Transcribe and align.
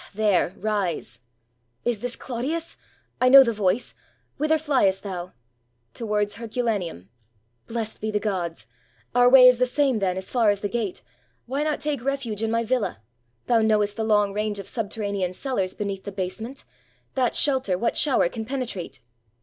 "There— 0.15 0.55
rise!" 0.57 1.19
"Is 1.85 1.99
this 1.99 2.15
Clodius? 2.15 2.75
I 3.21 3.29
know 3.29 3.43
the 3.43 3.53
voice! 3.53 3.93
Whither 4.37 4.57
fliest 4.57 5.03
thou?" 5.03 5.33
"Towards 5.93 6.37
Herculaneum." 6.37 7.09
"Blessed 7.67 8.01
be 8.01 8.09
the 8.09 8.19
gods! 8.19 8.65
our 9.13 9.29
way 9.29 9.47
is 9.47 9.59
the 9.59 9.67
same, 9.67 9.99
then, 9.99 10.17
as 10.17 10.31
far 10.31 10.49
as 10.49 10.61
the 10.61 10.67
gate. 10.69 11.03
Why 11.45 11.61
not 11.61 11.79
take 11.79 12.03
refuge 12.03 12.41
in 12.41 12.49
my 12.49 12.63
villa? 12.63 12.99
Thou 13.45 13.61
knowest 13.61 13.95
the 13.95 14.03
long 14.03 14.33
range 14.33 14.57
of 14.57 14.67
subterranean 14.67 15.33
cellars 15.33 15.75
beneath 15.75 16.03
the 16.05 16.11
basement,— 16.11 16.65
that 17.13 17.35
shelter, 17.35 17.77
what 17.77 17.95
shower 17.95 18.27
can 18.27 18.43
pene 18.43 18.65
trate?" 18.65 19.01